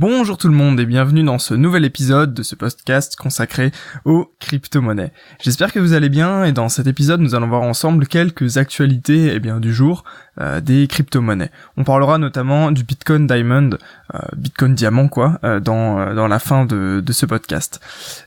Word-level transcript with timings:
Bonjour 0.00 0.38
tout 0.38 0.48
le 0.48 0.54
monde 0.54 0.80
et 0.80 0.86
bienvenue 0.86 1.22
dans 1.24 1.38
ce 1.38 1.52
nouvel 1.52 1.84
épisode 1.84 2.32
de 2.32 2.42
ce 2.42 2.54
podcast 2.54 3.16
consacré 3.16 3.70
aux 4.06 4.32
crypto-monnaies. 4.40 5.12
J'espère 5.42 5.74
que 5.74 5.78
vous 5.78 5.92
allez 5.92 6.08
bien 6.08 6.44
et 6.44 6.52
dans 6.52 6.70
cet 6.70 6.86
épisode 6.86 7.20
nous 7.20 7.34
allons 7.34 7.48
voir 7.48 7.60
ensemble 7.60 8.06
quelques 8.06 8.56
actualités 8.56 9.30
eh 9.34 9.40
bien, 9.40 9.60
du 9.60 9.74
jour 9.74 10.04
euh, 10.40 10.62
des 10.62 10.86
crypto-monnaies. 10.86 11.50
On 11.76 11.84
parlera 11.84 12.16
notamment 12.16 12.72
du 12.72 12.82
Bitcoin 12.82 13.26
Diamond, 13.26 13.76
euh, 14.14 14.18
Bitcoin 14.38 14.74
Diamant 14.74 15.08
quoi, 15.08 15.38
euh, 15.44 15.60
dans, 15.60 16.14
dans 16.14 16.28
la 16.28 16.38
fin 16.38 16.64
de, 16.64 17.02
de 17.04 17.12
ce 17.12 17.26
podcast. 17.26 17.78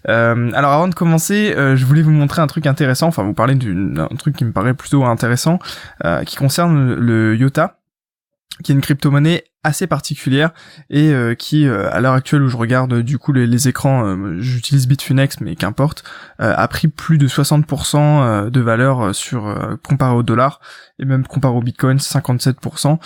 alors 0.05 0.73
avant 0.73 0.87
de 0.87 0.93
commencer, 0.93 1.55
je 1.57 1.85
voulais 1.85 2.03
vous 2.03 2.11
montrer 2.11 2.43
un 2.43 2.47
truc 2.47 2.67
intéressant, 2.67 3.07
enfin 3.07 3.23
vous 3.23 3.33
parler 3.33 3.55
d'un 3.55 4.09
truc 4.19 4.35
qui 4.35 4.45
me 4.45 4.51
paraît 4.51 4.75
plutôt 4.75 5.05
intéressant, 5.05 5.57
qui 6.27 6.35
concerne 6.35 6.93
le 6.93 7.35
IOTA 7.35 7.79
qui 8.63 8.71
est 8.71 8.75
une 8.75 8.81
crypto-monnaie 8.81 9.45
assez 9.64 9.88
particulière 9.88 10.52
et 10.89 11.14
euh, 11.14 11.36
qui 11.36 11.66
euh, 11.68 11.89
à 11.91 12.02
l'heure 12.02 12.14
actuelle 12.14 12.41
où 12.43 12.50
je 12.50 12.57
regarde 12.57 13.00
du 13.02 13.18
coup 13.18 13.32
les, 13.32 13.68
écrans 13.68 14.06
euh, 14.06 14.39
j'utilise 14.39 14.87
Bitfinex 14.87 15.39
mais 15.39 15.56
qu'importe 15.56 16.04
a 16.39 16.68
pris 16.68 16.89
plus 16.89 17.18
de 17.18 17.28
60% 17.28 18.50
de 18.50 18.60
valeur 18.60 19.15
sur 19.15 19.78
comparé 19.82 20.14
au 20.14 20.23
dollar 20.23 20.60
et 21.00 21.06
même 21.06 21.25
comparé 21.25 21.56
au 21.56 21.61
Bitcoin 21.61 21.97
57% 21.97 22.97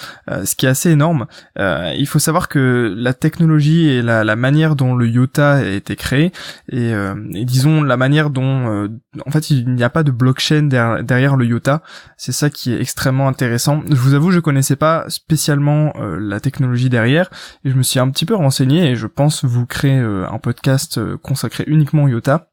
ce 0.44 0.56
qui 0.56 0.66
est 0.66 0.70
assez 0.70 0.90
énorme. 0.90 1.28
Il 1.56 2.06
faut 2.08 2.18
savoir 2.18 2.48
que 2.48 2.92
la 2.98 3.14
technologie 3.14 3.90
et 3.90 4.02
la, 4.02 4.24
la 4.24 4.36
manière 4.36 4.76
dont 4.76 4.96
le 4.96 5.08
IOTA 5.08 5.52
a 5.52 5.64
été 5.66 5.96
créé 5.96 6.32
et, 6.70 6.90
et 6.90 7.46
disons 7.46 7.84
la 7.84 7.96
manière 7.96 8.32
dont 8.32 8.90
en 9.24 9.32
fait 9.32 9.52
il 9.52 9.70
n'y 9.76 9.84
a 9.84 9.90
pas 9.92 10.02
de 10.02 10.12
blockchain 10.12 10.64
derrière, 10.64 11.04
derrière 11.04 11.36
le 11.36 11.46
IOTA. 11.46 11.84
C'est 12.16 12.32
ça 12.32 12.50
qui 12.50 12.74
est 12.74 12.82
extrêmement 12.82 13.28
intéressant. 13.28 13.84
Je 13.88 13.96
vous 13.98 14.16
avoue 14.16 14.32
je 14.32 14.40
connaissais 14.40 14.78
pas 14.78 15.06
spécialement 15.10 15.94
la 16.00 16.40
technologie 16.40 16.47
derrière 16.90 17.30
et 17.64 17.70
je 17.70 17.76
me 17.76 17.84
suis 17.84 18.00
un 18.00 18.10
petit 18.10 18.26
peu 18.26 18.36
renseigné 18.36 18.90
et 18.90 18.96
je 18.96 19.08
pense 19.08 19.44
vous 19.44 19.66
créer 19.66 20.00
euh, 20.00 20.28
un 20.30 20.40
podcast 20.40 20.98
euh, 20.98 21.18
consacré 21.18 21.64
uniquement 21.68 22.04
au 22.04 22.08
IOTA 22.08 22.50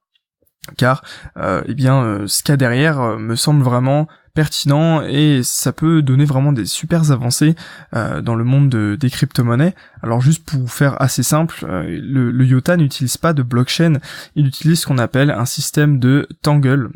car 0.76 1.04
euh, 1.36 1.62
eh 1.66 1.74
bien 1.74 2.22
ce 2.26 2.42
qu'il 2.42 2.52
y 2.52 2.54
a 2.54 2.56
derrière 2.56 3.18
me 3.18 3.36
semble 3.36 3.62
vraiment 3.62 4.08
pertinent 4.32 5.02
et 5.02 5.42
ça 5.44 5.72
peut 5.72 6.00
donner 6.00 6.24
vraiment 6.24 6.52
des 6.52 6.64
super 6.64 7.12
avancées 7.12 7.54
dans 7.92 8.34
le 8.34 8.44
monde 8.44 8.74
des 8.74 9.10
crypto-monnaies. 9.10 9.74
Alors 10.02 10.22
juste 10.22 10.44
pour 10.44 10.68
faire 10.70 11.00
assez 11.02 11.22
simple, 11.22 11.66
le, 11.66 12.30
le 12.30 12.46
IOTA 12.46 12.78
n'utilise 12.78 13.18
pas 13.18 13.34
de 13.34 13.42
blockchain, 13.42 13.98
il 14.36 14.46
utilise 14.46 14.80
ce 14.80 14.86
qu'on 14.86 14.98
appelle 14.98 15.30
un 15.30 15.44
système 15.44 16.00
de 16.00 16.26
Tangle. 16.42 16.90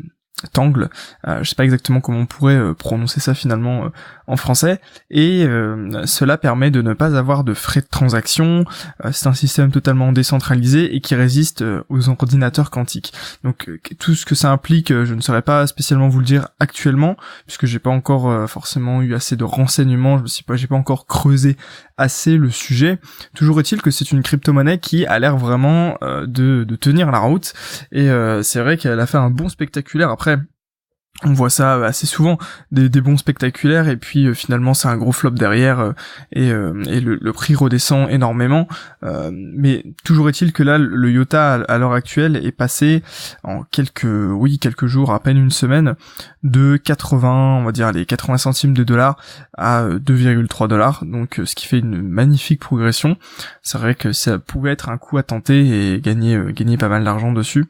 Tangle, 0.47 0.89
euh, 1.27 1.43
je 1.43 1.49
sais 1.49 1.55
pas 1.55 1.65
exactement 1.65 2.01
comment 2.01 2.19
on 2.19 2.25
pourrait 2.25 2.55
euh, 2.55 2.73
prononcer 2.73 3.19
ça 3.19 3.33
finalement 3.33 3.85
euh, 3.85 3.89
en 4.27 4.37
français, 4.37 4.79
et 5.09 5.43
euh, 5.43 6.05
cela 6.05 6.37
permet 6.37 6.71
de 6.71 6.81
ne 6.81 6.93
pas 6.93 7.17
avoir 7.17 7.43
de 7.43 7.53
frais 7.53 7.81
de 7.81 7.87
transaction. 7.89 8.63
c'est 9.11 9.27
un 9.27 9.33
système 9.33 9.71
totalement 9.71 10.11
décentralisé 10.11 10.95
et 10.95 11.01
qui 11.01 11.15
résiste 11.15 11.63
aux 11.89 12.09
ordinateurs 12.09 12.69
quantiques. 12.69 13.11
Donc 13.43 13.69
tout 13.97 14.13
ce 14.13 14.25
que 14.25 14.35
ça 14.35 14.51
implique, 14.51 14.89
je 14.89 15.13
ne 15.15 15.21
saurais 15.21 15.41
pas 15.41 15.65
spécialement 15.65 16.09
vous 16.09 16.19
le 16.19 16.25
dire 16.25 16.49
actuellement, 16.59 17.17
puisque 17.47 17.65
j'ai 17.65 17.79
pas 17.79 17.89
encore 17.89 18.47
forcément 18.47 19.01
eu 19.01 19.15
assez 19.15 19.35
de 19.35 19.43
renseignements, 19.43 20.19
je 20.19 20.27
sais 20.27 20.43
pas, 20.43 20.55
j'ai 20.55 20.67
pas 20.67 20.75
encore 20.75 21.07
creusé 21.07 21.57
assez 21.97 22.37
le 22.37 22.51
sujet. 22.51 22.99
Toujours 23.33 23.59
est-il 23.59 23.81
que 23.81 23.89
c'est 23.89 24.11
une 24.11 24.21
crypto-monnaie 24.21 24.77
qui 24.77 25.07
a 25.07 25.17
l'air 25.17 25.37
vraiment 25.37 25.97
de, 26.01 26.63
de 26.63 26.75
tenir 26.75 27.09
la 27.09 27.19
route, 27.19 27.53
et 27.91 28.09
c'est 28.43 28.61
vrai 28.61 28.77
qu'elle 28.77 28.99
a 28.99 29.07
fait 29.07 29.17
un 29.17 29.31
bon 29.31 29.49
spectaculaire 29.49 30.11
après 30.11 30.28
on 31.23 31.33
voit 31.33 31.49
ça 31.49 31.75
euh, 31.75 31.83
assez 31.83 32.07
souvent 32.07 32.37
des, 32.71 32.89
bons 33.01 33.17
spectaculaires 33.17 33.89
et 33.89 33.97
puis 33.97 34.27
euh, 34.27 34.33
finalement 34.33 34.73
c'est 34.73 34.87
un 34.87 34.95
gros 34.95 35.11
flop 35.11 35.31
derrière 35.31 35.79
euh, 35.79 35.93
et, 36.31 37.01
le, 37.01 37.33
prix 37.33 37.55
redescend 37.55 38.09
énormément. 38.09 38.67
Mais 39.31 39.85
toujours 40.03 40.29
est-il 40.29 40.51
que 40.51 40.63
là 40.63 40.77
le 40.77 41.11
Yota 41.11 41.53
à, 41.53 41.77
l'heure 41.77 41.93
actuelle 41.93 42.35
est 42.35 42.51
passé 42.51 43.03
en 43.43 43.63
quelques 43.63 44.03
oui 44.05 44.59
quelques 44.59 44.87
jours 44.87 45.13
à 45.13 45.19
peine 45.21 45.37
une 45.37 45.51
semaine 45.51 45.95
de 46.43 46.77
80 46.77 47.59
on 47.61 47.63
va 47.63 47.71
dire 47.71 47.91
les 47.91 48.05
80 48.05 48.37
centimes 48.37 48.73
de 48.73 48.83
dollars 48.83 49.17
à 49.57 49.87
2,3 49.87 50.67
dollars. 50.67 51.05
Donc 51.05 51.39
ce 51.43 51.55
qui 51.55 51.67
fait 51.67 51.79
une 51.79 52.01
magnifique 52.01 52.59
progression. 52.59 53.17
C'est 53.61 53.77
vrai 53.77 53.95
que 53.95 54.11
ça 54.11 54.39
pouvait 54.39 54.71
être 54.71 54.89
un 54.89 54.97
coup 54.97 55.17
à 55.17 55.23
tenter 55.23 55.93
et 55.93 56.01
gagner 56.01 56.39
gagner 56.53 56.77
pas 56.77 56.89
mal 56.89 57.03
d'argent 57.03 57.31
dessus 57.31 57.65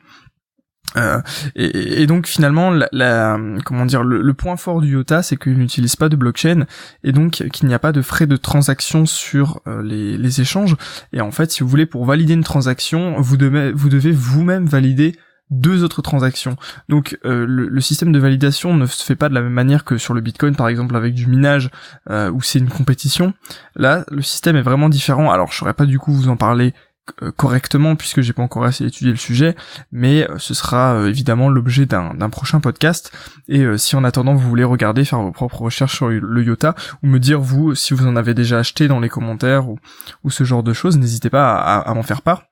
euh, 0.98 1.22
et, 1.56 2.08
donc 2.08 2.28
finalement, 2.28 2.72
la, 2.92 3.38
comment 3.66 3.86
dire, 3.86 4.04
le, 4.04 4.34
point 4.34 4.58
fort 4.58 4.82
du 4.82 4.94
IOTA, 4.94 5.22
c'est 5.22 5.38
qu'il 5.38 5.58
n'utilise 5.58 5.96
pas 5.96 6.10
de 6.10 6.16
blockchain 6.16 6.66
et 7.04 7.12
donc 7.12 7.44
qu'il 7.52 7.68
n'y 7.68 7.74
a 7.74 7.80
pas 7.80 7.92
de 7.92 8.02
frais 8.02 8.28
de 8.28 8.36
transaction 8.36 9.06
sur 9.06 9.62
euh, 9.68 9.84
les, 9.84 10.42
échanges. 10.42 10.76
Et 11.14 11.22
en 11.22 11.32
fait, 11.32 11.52
si 11.52 11.64
vous 11.64 11.70
voulez, 11.70 11.86
pour 11.86 12.06
valider 12.06 12.34
une 12.34 12.44
transaction, 12.44 13.20
vous 13.20 13.38
devez 13.38 13.72
vous 13.72 13.90
devez 13.90 14.12
vous-même 14.12 14.66
valider 14.66 15.16
deux 15.52 15.84
autres 15.84 16.04
transactions. 16.04 16.56
Donc 16.90 17.18
euh, 17.26 17.46
le, 17.48 17.82
système 17.82 18.12
de 18.12 18.20
validation 18.20 18.76
ne 18.76 18.86
se 18.86 19.04
fait 19.04 19.16
pas 19.16 19.30
de 19.30 19.34
la 19.34 19.42
même 19.42 19.54
manière 19.54 19.84
que 19.84 19.98
sur 19.98 20.14
le 20.14 20.22
Bitcoin 20.22 20.56
par 20.56 20.68
exemple 20.68 20.96
avec 20.96 21.16
du 21.16 21.26
minage 21.26 21.72
où 22.08 22.42
c'est 22.42 22.60
une 22.60 22.70
compétition. 22.70 23.34
Là, 23.76 24.06
le 24.12 24.22
système 24.22 24.56
est 24.56 24.62
vraiment 24.62 24.90
différent. 24.90 25.32
Alors 25.32 25.52
je 25.52 25.58
saurais 25.58 25.74
pas 25.74 25.86
du 25.86 25.98
coup 25.98 26.14
vous 26.14 26.30
en 26.30 26.38
parler 26.38 26.74
euh, 26.74 26.88
correctement 27.36 27.96
puisque 27.96 28.22
j'ai 28.22 28.34
pas 28.34 28.44
encore 28.44 28.64
assez 28.64 28.86
étudié 28.86 29.12
le 29.12 29.18
sujet, 29.18 29.56
mais 29.92 30.30
euh, 30.30 30.38
ce 30.38 30.54
sera 30.54 30.96
euh, 30.96 31.08
évidemment 31.08 31.50
l'objet 31.50 31.86
d'un 31.86 32.30
prochain 32.30 32.60
podcast. 32.60 33.12
Et 33.48 33.66
si 33.78 33.96
en 33.96 34.04
attendant 34.04 34.34
vous 34.34 34.48
voulez 34.48 34.64
regarder, 34.64 35.06
faire 35.06 35.22
vos 35.22 35.32
propres 35.32 35.62
recherches 35.62 35.96
sur 35.96 36.10
le 36.10 36.44
Yota 36.44 36.76
ou 37.04 37.08
me 37.08 37.20
dire 37.20 37.40
vous 37.40 37.76
si 37.76 37.94
vous 37.94 38.08
en 38.08 38.16
avez 38.16 38.34
déjà 38.34 38.60
acheté 38.60 38.88
dans 38.88 39.00
les 39.00 39.10
commentaires 39.10 39.70
ou, 39.70 39.80
ou 40.24 40.30
ce 40.30 40.44
genre 40.44 40.64
de 40.64 40.74
choses, 40.74 40.98
n'hésitez 40.98 41.30
pas 41.30 41.56
à, 41.56 41.94
m'en 41.94 42.04
faire 42.04 42.22
part. 42.22 42.44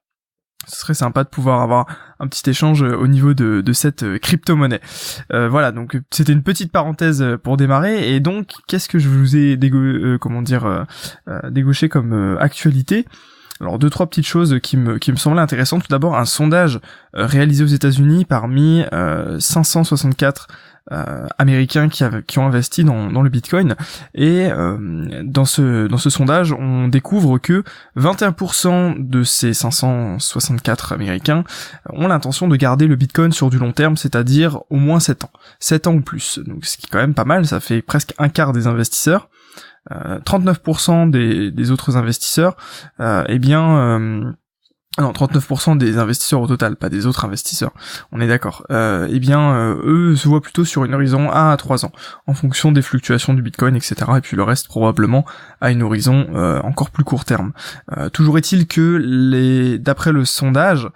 Ce 0.68 0.82
serait 0.82 0.96
sympa 0.96 1.24
de 1.24 1.30
pouvoir 1.30 1.62
avoir 1.62 1.86
un 2.20 2.28
petit 2.28 2.50
échange 2.50 2.82
au 2.82 3.08
niveau 3.08 3.34
de, 3.34 3.62
de 3.62 3.74
cette 3.74 4.20
crypto-monnaie. 4.20 4.82
voilà, 5.30 5.72
donc 5.72 5.98
c'était 6.12 6.34
une 6.34 6.44
petite 6.44 6.72
parenthèse 6.72 7.24
pour 7.44 7.58
démarrer. 7.58 8.14
Et 8.14 8.20
donc, 8.20 8.50
qu'est-ce 8.68 8.90
que 8.90 9.00
je 9.00 9.08
vous 9.08 9.36
ai 9.36 9.56
dégo 9.56 10.18
comment 10.20 10.42
dire 10.42 10.86
dégauché 11.50 11.90
comme 11.90 12.38
actualité? 12.40 13.06
Alors 13.62 13.80
deux 13.80 13.90
trois 13.90 14.08
petites 14.08 14.28
choses 14.28 14.60
qui 14.62 14.78
me 14.78 14.98
qui 14.98 15.12
me 15.12 15.18
semblaient 15.18 15.42
intéressantes. 15.42 15.84
Tout 15.84 15.92
d'abord 15.92 16.18
un 16.18 16.26
sondage 16.26 16.80
euh, 17.16 17.26
réalisé 17.26 17.64
aux 17.64 17.68
États-Unis 17.68 18.26
parmi 18.26 18.84
564 19.40 20.48
euh, 20.50 20.54
euh, 20.90 21.28
américains 21.38 21.90
qui, 21.90 22.06
qui 22.28 22.40
ont 22.40 22.46
investi 22.46 22.86
dans, 22.86 23.12
dans 23.12 23.22
le 23.22 23.30
Bitcoin 23.30 23.76
et 24.16 24.48
dans 25.24 25.44
ce 25.44 25.88
dans 25.88 25.98
ce 25.98 26.10
sondage 26.10 26.54
on 26.54 26.88
découvre 26.88 27.40
que 27.40 27.64
21% 27.98 29.10
de 29.10 29.24
ces 29.24 29.54
564 29.54 30.94
américains 30.94 31.44
ont 31.92 32.08
l'intention 32.08 32.48
de 32.48 32.56
garder 32.56 32.88
le 32.88 32.96
Bitcoin 32.96 33.34
sur 33.34 33.50
du 33.50 33.60
long 33.60 33.74
terme, 33.74 33.98
c'est-à-dire 33.98 34.60
au 34.70 34.78
moins 34.78 35.02
7 35.02 35.26
ans, 35.26 35.32
7 35.60 35.88
ans 35.88 35.96
ou 35.96 36.02
plus. 36.02 36.40
Donc 36.40 36.66
ce 36.66 36.78
qui 36.78 36.86
est 36.86 36.90
quand 36.90 37.00
même 37.00 37.14
pas 37.14 37.26
mal, 37.26 37.46
ça 37.46 37.60
fait 37.60 37.82
presque 37.82 38.14
un 38.18 38.30
quart 38.30 38.54
des 38.54 38.68
investisseurs. 38.68 39.30
39% 39.92 41.16
euh, 41.16 41.52
des, 41.52 41.72
autres 41.72 41.98
investisseurs, 41.98 42.56
euh, 43.00 43.24
eh 43.28 43.40
bien, 43.40 43.78
euh, 43.78 44.32
non, 45.00 45.12
39% 45.12 45.78
des 45.78 46.00
investisseurs 46.00 46.42
au 46.42 46.48
total, 46.48 46.76
pas 46.76 46.90
des 46.90 47.06
autres 47.06 47.24
investisseurs, 47.24 47.72
on 48.12 48.20
est 48.20 48.28
d'accord. 48.28 48.66
Euh, 48.72 49.08
eh 49.12 49.20
bien, 49.20 49.76
eux 49.84 50.16
se 50.16 50.28
voient 50.28 50.42
plutôt 50.42 50.66
sur 50.66 50.86
une 50.86 50.96
horizon 50.96 51.32
1 51.32 51.52
à 51.52 51.58
3 51.58 51.86
ans, 51.86 51.92
en 52.26 52.34
fonction 52.34 52.72
des 52.72 52.82
fluctuations 52.82 53.36
du 53.36 53.44
Bitcoin, 53.44 53.76
etc. 53.76 53.96
Et 54.18 54.22
puis 54.22 54.36
le 54.36 54.42
reste 54.42 54.68
probablement 54.68 55.24
à 55.62 55.70
une 55.70 55.84
horizon 55.84 56.28
encore 56.64 56.90
plus 56.90 57.04
court 57.04 57.26
terme. 57.26 57.54
toujours 58.12 58.40
est-il 58.40 58.66
que 58.66 59.00
les, 59.00 59.78
d'après 59.78 60.12
le 60.12 60.26
sondage, 60.26 60.90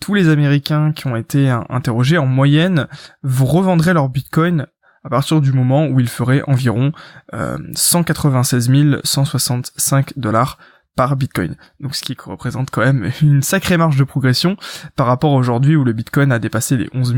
tous 0.00 0.14
les 0.14 0.30
Américains 0.30 0.92
qui 0.92 1.06
ont 1.06 1.16
été 1.16 1.50
interrogés 1.68 2.16
en 2.16 2.26
moyenne 2.26 2.88
revendraient 3.22 3.92
leur 3.92 4.08
Bitcoin 4.08 4.68
à 5.04 5.10
partir 5.10 5.40
du 5.40 5.52
moment 5.52 5.86
où 5.86 6.00
il 6.00 6.08
ferait 6.08 6.42
environ 6.46 6.92
euh, 7.34 7.58
196 7.74 8.70
165 9.04 10.18
dollars 10.18 10.58
par 10.96 11.16
Bitcoin. 11.16 11.56
Donc 11.80 11.94
ce 11.94 12.02
qui 12.02 12.16
représente 12.18 12.70
quand 12.70 12.82
même 12.82 13.10
une 13.22 13.42
sacrée 13.42 13.76
marge 13.76 13.96
de 13.96 14.04
progression 14.04 14.56
par 14.96 15.06
rapport 15.06 15.32
aujourd'hui 15.32 15.76
où 15.76 15.84
le 15.84 15.92
Bitcoin 15.92 16.32
a 16.32 16.38
dépassé 16.38 16.76
les 16.76 16.88
11 16.94 17.14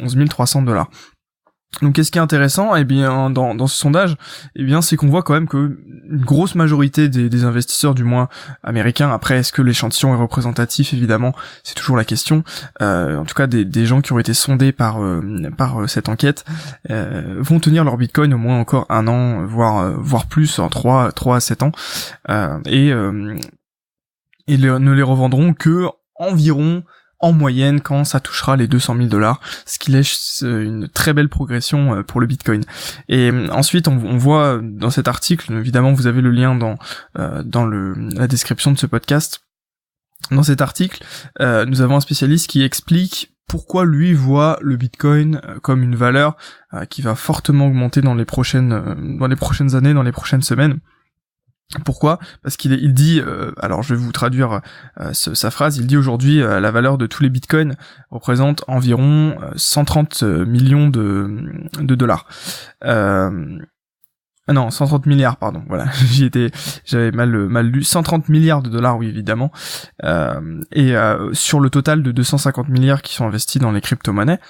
11 0.00 0.28
300 0.28 0.62
dollars. 0.62 0.90
Donc 1.80 1.94
qu'est-ce 1.94 2.10
qui 2.10 2.18
est 2.18 2.22
intéressant 2.22 2.76
Eh 2.76 2.84
bien 2.84 3.30
dans, 3.30 3.54
dans 3.54 3.66
ce 3.66 3.76
sondage, 3.76 4.16
eh 4.54 4.62
bien 4.62 4.82
c'est 4.82 4.96
qu'on 4.96 5.08
voit 5.08 5.22
quand 5.22 5.32
même 5.32 5.48
que 5.48 5.78
une 6.10 6.24
grosse 6.24 6.54
majorité 6.54 7.08
des, 7.08 7.44
investisseurs, 7.44 7.94
du 7.94 8.04
moins 8.04 8.28
américains, 8.62 9.10
après 9.10 9.38
est-ce 9.38 9.52
que 9.52 9.62
l'échantillon 9.62 10.14
est 10.14 10.18
représentatif 10.18 10.92
Évidemment, 10.92 11.34
c'est 11.64 11.74
toujours 11.74 11.96
la 11.96 12.04
question. 12.04 12.44
Euh, 12.82 13.16
en 13.16 13.24
tout 13.24 13.34
cas, 13.34 13.46
des, 13.46 13.64
des, 13.64 13.86
gens 13.86 14.02
qui 14.02 14.12
ont 14.12 14.18
été 14.18 14.34
sondés 14.34 14.72
par 14.72 15.02
euh, 15.02 15.22
par 15.56 15.80
euh, 15.80 15.86
cette 15.86 16.08
enquête 16.08 16.44
vont 16.88 17.58
tenir 17.58 17.84
leur 17.84 17.96
Bitcoin 17.96 18.34
au 18.34 18.38
moins 18.38 18.58
encore 18.58 18.86
un 18.90 19.08
an, 19.08 19.44
voire 19.46 19.92
voire 19.98 20.26
plus, 20.26 20.58
en 20.58 20.68
3, 20.68 21.12
3 21.12 21.36
à 21.36 21.40
7 21.40 21.62
ans, 21.62 21.72
et 22.66 22.92
ils 24.46 24.60
ne 24.60 24.92
les 24.92 25.02
revendront 25.02 25.54
que 25.54 25.86
environ 26.16 26.84
en 27.22 27.32
moyenne 27.32 27.80
quand 27.80 28.04
ça 28.04 28.20
touchera 28.20 28.56
les 28.56 28.66
200 28.66 28.96
000 28.96 29.08
dollars, 29.08 29.40
ce 29.64 29.78
qui 29.78 29.92
laisse 29.92 30.42
euh, 30.42 30.64
une 30.64 30.88
très 30.88 31.14
belle 31.14 31.28
progression 31.28 31.94
euh, 31.94 32.02
pour 32.02 32.20
le 32.20 32.26
Bitcoin. 32.26 32.64
Et 33.08 33.30
euh, 33.30 33.48
ensuite, 33.50 33.88
on, 33.88 33.96
voit 33.96 34.60
dans 34.62 34.90
cet 34.90 35.08
article, 35.08 35.52
évidemment, 35.52 35.92
vous 35.92 36.06
avez 36.06 36.20
le 36.20 36.30
lien 36.30 36.54
dans 36.54 36.76
dans 37.44 37.66
la 37.66 38.26
description 38.26 38.72
de 38.72 38.78
ce 38.78 38.86
podcast 38.86 39.42
Dans 40.30 40.42
cet 40.42 40.60
article, 40.60 41.04
nous 41.40 41.80
avons 41.80 41.96
un 41.96 42.00
spécialiste 42.00 42.48
qui 42.48 42.62
explique 42.62 43.32
pourquoi 43.46 43.84
lui 43.84 44.12
voit 44.12 44.58
le 44.60 44.76
Bitcoin 44.76 45.40
comme 45.62 45.82
une 45.82 45.94
valeur 45.94 46.36
qui 46.90 47.02
va 47.02 47.14
fortement 47.14 47.66
augmenter 47.66 48.00
dans 48.00 48.14
les 48.14 48.24
prochaines 48.24 49.16
dans 49.18 49.26
les 49.26 49.36
prochaines 49.36 49.74
années, 49.74 49.94
dans 49.94 50.02
les 50.02 50.12
prochaines 50.12 50.42
semaines. 50.42 50.78
Pourquoi? 51.84 52.18
Parce 52.42 52.56
qu'il 52.56 52.72
il 52.72 52.94
dit, 52.94 53.20
euh, 53.20 53.52
alors 53.58 53.82
je 53.82 53.94
vais 53.94 54.00
vous 54.00 54.12
traduire 54.12 54.60
euh, 55.00 55.12
sa 55.12 55.50
phrase, 55.50 55.78
il 55.78 55.86
dit 55.86 55.96
aujourd'hui 55.96 56.42
euh, 56.42 56.60
la 56.60 56.70
valeur 56.70 56.98
de 56.98 57.06
tous 57.06 57.22
les 57.22 57.30
bitcoins 57.30 57.76
représente 58.10 58.64
environ 58.68 59.36
130 59.56 60.22
millions 60.22 60.88
de, 60.88 61.64
de 61.80 61.94
dollars. 61.94 62.26
non, 64.48 64.70
130 64.70 65.06
milliards, 65.06 65.38
pardon. 65.38 65.62
Voilà, 65.68 65.86
j'y 66.10 66.24
étais, 66.24 66.50
j'avais 66.84 67.10
mal 67.10 67.30
mal 67.48 67.66
lu. 67.66 67.82
130 67.82 68.28
milliards 68.28 68.62
de 68.62 68.68
dollars, 68.68 68.98
oui 68.98 69.08
évidemment. 69.08 69.50
et 70.02 70.94
sur 71.32 71.60
le 71.60 71.70
total 71.70 72.02
de 72.02 72.12
250 72.12 72.68
milliards 72.68 73.02
qui 73.02 73.14
sont 73.14 73.26
investis 73.26 73.60
dans 73.62 73.72
les 73.72 73.80
crypto-monnaies. 73.80 74.40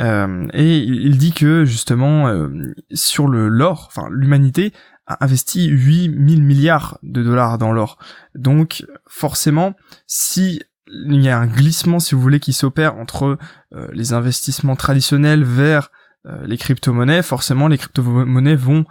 et 0.00 0.78
il 0.78 1.16
dit 1.16 1.32
que 1.32 1.64
justement 1.64 2.48
sur 2.92 3.28
le 3.28 3.48
l'or, 3.48 3.88
enfin 3.88 4.08
l'humanité 4.10 4.72
a 5.06 5.24
investi 5.24 5.68
8000 5.68 6.42
milliards 6.42 6.98
de 7.02 7.22
dollars 7.22 7.58
dans 7.58 7.72
l'or. 7.72 7.98
Donc 8.34 8.84
forcément, 9.06 9.74
si 10.06 10.62
il 10.88 11.22
y 11.22 11.28
a 11.28 11.38
un 11.38 11.46
glissement, 11.46 11.98
si 11.98 12.14
vous 12.14 12.20
voulez, 12.20 12.40
qui 12.40 12.52
s'opère 12.52 12.96
entre 12.96 13.38
euh, 13.74 13.88
les 13.92 14.12
investissements 14.12 14.76
traditionnels 14.76 15.44
vers 15.44 15.90
euh, 16.26 16.46
les 16.46 16.56
crypto-monnaies, 16.56 17.22
forcément 17.22 17.68
les 17.68 17.78
crypto-monnaies 17.78 18.54
vont 18.54 18.84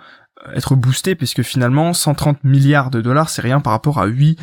euh, 0.46 0.54
être 0.54 0.76
boostés 0.76 1.16
puisque 1.16 1.42
finalement 1.42 1.94
130 1.94 2.44
milliards 2.44 2.92
de 2.92 3.00
dollars 3.02 3.30
c'est 3.30 3.42
rien 3.42 3.62
par 3.62 3.72
rapport 3.72 4.00
à 4.00 4.06
8 4.06 4.38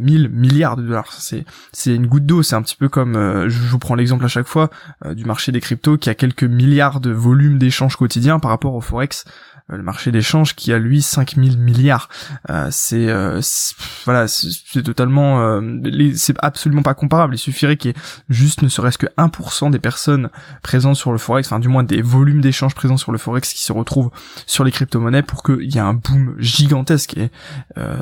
1000 0.00 0.28
milliards 0.30 0.76
de 0.76 0.82
dollars 0.82 1.12
c'est 1.12 1.44
c'est 1.72 1.94
une 1.94 2.08
goutte 2.08 2.26
d'eau 2.26 2.42
c'est 2.42 2.56
un 2.56 2.62
petit 2.62 2.74
peu 2.74 2.88
comme 2.88 3.14
je 3.48 3.68
vous 3.68 3.78
prends 3.78 3.94
l'exemple 3.94 4.24
à 4.24 4.28
chaque 4.28 4.48
fois 4.48 4.68
du 5.12 5.24
marché 5.24 5.52
des 5.52 5.60
cryptos 5.60 5.96
qui 5.96 6.10
a 6.10 6.16
quelques 6.16 6.42
milliards 6.42 6.98
de 6.98 7.12
volume 7.12 7.58
d'échanges 7.58 7.94
quotidiens 7.94 8.40
par 8.40 8.50
rapport 8.50 8.74
au 8.74 8.80
forex 8.80 9.24
euh, 9.26 9.30
le 9.76 9.82
marché 9.82 10.10
d'échange 10.10 10.54
qui 10.54 10.72
a 10.72 10.78
lui 10.78 11.02
5000 11.02 11.58
milliards. 11.58 12.08
Euh, 12.48 12.68
c'est 12.70 13.08
euh, 13.08 13.40
voilà, 14.04 14.26
c'est 14.28 14.82
totalement 14.82 15.42
euh, 15.42 15.60
c'est 16.14 16.34
absolument 16.38 16.82
pas 16.82 16.94
comparable. 16.94 17.34
Il 17.34 17.38
suffirait 17.38 17.76
qu'il 17.76 17.90
y 17.90 17.94
ait 17.94 18.02
juste 18.28 18.62
ne 18.62 18.68
serait-ce 18.68 18.98
que 18.98 19.06
1% 19.18 19.70
des 19.70 19.78
personnes 19.78 20.30
présentes 20.62 20.96
sur 20.96 21.12
le 21.12 21.18
forex, 21.18 21.48
enfin 21.48 21.60
du 21.60 21.68
moins 21.68 21.84
des 21.84 22.02
volumes 22.02 22.40
d'échange 22.40 22.74
présents 22.74 22.96
sur 22.96 23.12
le 23.12 23.18
forex 23.18 23.52
qui 23.52 23.62
se 23.62 23.72
retrouvent 23.72 24.10
sur 24.46 24.64
les 24.64 24.70
crypto-monnaies 24.70 25.22
pour 25.22 25.42
qu'il 25.42 25.72
y 25.72 25.76
ait 25.76 25.80
un 25.80 25.94
boom 25.94 26.34
gigantesque 26.38 27.16
et 27.16 27.30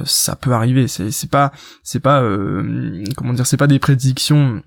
ça 0.05 0.37
peut 0.37 0.53
arriver. 0.53 0.89
C'est 0.89 1.11
c'est 1.11 1.31
pas 1.31 1.53
c'est 1.83 2.01
pas 2.01 2.23
comment 3.17 3.33
dire, 3.33 3.47
c'est 3.47 3.57
pas 3.57 3.67
des 3.67 3.79
prédictions 3.79 4.63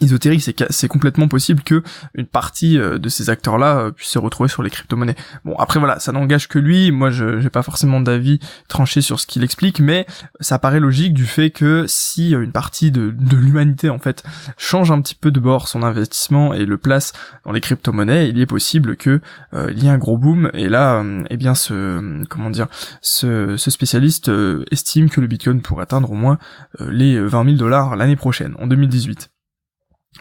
ésotérique, 0.00 0.42
c'est 0.42 0.56
c'est 0.70 0.88
complètement 0.88 1.28
possible 1.28 1.62
que 1.62 1.82
une 2.14 2.26
partie 2.26 2.78
euh, 2.78 2.98
de 2.98 3.08
ces 3.08 3.30
acteurs-là 3.30 3.78
euh, 3.78 3.90
puisse 3.90 4.10
se 4.10 4.18
retrouver 4.18 4.48
sur 4.48 4.62
les 4.62 4.70
crypto-monnaies. 4.70 5.16
Bon, 5.44 5.54
après 5.58 5.78
voilà, 5.78 5.98
ça 5.98 6.12
n'engage 6.12 6.48
que 6.48 6.58
lui. 6.58 6.90
Moi, 6.90 7.10
je 7.10 7.40
j'ai 7.40 7.50
pas 7.50 7.62
forcément 7.62 8.00
d'avis 8.00 8.40
tranché 8.68 9.00
sur 9.00 9.20
ce 9.20 9.26
qu'il 9.26 9.44
explique, 9.44 9.80
mais 9.80 10.06
ça 10.40 10.58
paraît 10.58 10.80
logique 10.80 11.14
du 11.14 11.24
fait 11.24 11.50
que 11.50 11.84
si 11.86 12.30
une 12.30 12.52
partie 12.52 12.90
de, 12.90 13.14
de 13.16 13.36
l'humanité 13.36 13.90
en 13.90 13.98
fait 13.98 14.22
change 14.56 14.90
un 14.90 15.00
petit 15.00 15.14
peu 15.14 15.30
de 15.30 15.40
bord 15.40 15.68
son 15.68 15.82
investissement 15.82 16.52
et 16.54 16.64
le 16.64 16.78
place 16.78 17.12
dans 17.44 17.52
les 17.52 17.60
crypto-monnaies, 17.60 18.28
il 18.28 18.40
est 18.40 18.46
possible 18.46 18.96
que 18.96 19.20
euh, 19.54 19.72
il 19.72 19.82
y 19.82 19.86
ait 19.86 19.90
un 19.90 19.98
gros 19.98 20.18
boom. 20.18 20.50
Et 20.54 20.68
là, 20.68 21.04
eh 21.30 21.36
bien, 21.36 21.54
ce 21.54 22.24
comment 22.28 22.50
dire, 22.50 22.66
ce, 23.00 23.56
ce 23.56 23.70
spécialiste 23.70 24.30
estime 24.70 25.10
que 25.10 25.20
le 25.20 25.26
Bitcoin 25.26 25.60
pourrait 25.60 25.82
atteindre 25.82 26.10
au 26.10 26.14
moins 26.14 26.38
les 26.80 27.18
20 27.18 27.44
000 27.44 27.56
dollars 27.56 27.96
l'année 27.96 28.16
prochaine, 28.16 28.54
en 28.58 28.66
2018. 28.66 29.30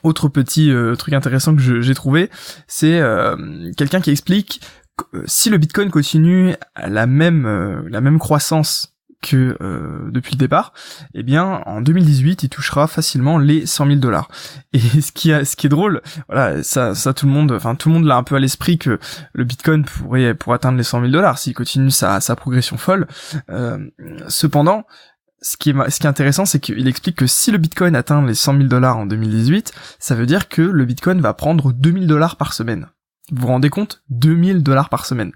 Autre 0.04 0.28
petit 0.28 0.72
euh, 0.72 0.96
truc 0.96 1.14
intéressant 1.14 1.56
que 1.56 1.82
j'ai 1.82 1.96
trouvé, 1.96 2.30
c'est 2.68 3.00
euh, 3.00 3.72
quelqu'un 3.78 4.02
qui 4.02 4.12
explique 4.12 4.62
que, 4.98 5.18
euh, 5.18 5.24
si 5.26 5.50
le 5.50 5.58
Bitcoin 5.58 5.90
continue 5.90 6.56
la 6.76 7.06
même 7.08 7.86
la 7.88 8.02
même 8.02 8.20
croissance 8.20 8.92
que 9.22 9.58
depuis 10.12 10.34
le 10.34 10.38
départ, 10.38 10.72
eh 11.16 11.24
bien 11.24 11.64
en 11.66 11.82
2018 11.82 12.44
il 12.44 12.50
touchera 12.50 12.86
facilement 12.86 13.40
les 13.40 13.66
100 13.66 13.88
000 13.88 13.98
dollars. 13.98 14.30
Et 14.74 14.80
ce 15.02 15.12
qui 15.12 15.30
ce 15.30 15.56
qui 15.56 15.66
est 15.66 15.70
drôle, 15.70 16.02
voilà, 16.30 16.62
ça, 16.62 16.94
ça 16.94 17.14
tout 17.14 17.26
le 17.26 17.32
monde, 17.32 17.52
enfin 17.52 17.74
tout 17.74 17.90
le 17.90 17.96
monde 17.96 18.06
l'a 18.06 18.18
un 18.18 18.24
peu 18.24 18.36
à 18.36 18.40
l'esprit 18.40 18.78
que 18.78 19.00
le 19.34 19.44
Bitcoin 19.44 19.84
pourrait 19.84 20.36
pour 20.36 20.54
atteindre 20.54 20.78
les 20.78 20.84
100 20.84 21.00
000 21.00 21.12
dollars 21.12 21.40
s'il 21.40 21.56
continue 21.56 21.90
sa, 21.90 22.20
sa 22.22 22.36
progression 22.36 22.78
folle. 22.78 23.08
cependant, 24.28 24.86
ce 25.42 25.58
qui 25.58 25.72
est, 25.72 25.90
ce 25.90 26.00
qui 26.00 26.06
est 26.06 26.10
intéressant, 26.10 26.46
c'est 26.46 26.60
qu'il 26.60 26.88
explique 26.88 27.18
que 27.18 27.28
si 27.28 27.52
le 27.52 27.58
Bitcoin 27.58 27.96
atteint 27.96 28.26
les 28.26 28.36
100 28.36 28.58
000 28.58 28.64
dollars 28.66 28.98
en 28.98 29.06
2018, 29.06 29.74
ça 30.00 30.16
veut 30.16 30.26
dire 30.26 30.50
que 30.50 30.62
le 30.62 30.86
Bitcoin 30.86 31.22
va 31.22 31.34
prendre 31.34 31.74
2000 31.74 32.08
dollars 32.08 32.36
par 32.36 32.54
semaine. 32.54 32.88
Vous 33.32 33.42
vous 33.42 33.48
rendez 33.48 33.70
compte? 33.70 34.04
2000 34.10 34.64
dollars 34.64 34.90
par 34.90 35.06
semaine. 35.06 35.32